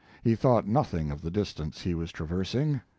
[0.23, 2.81] He thought nothing of the distance he was traversing.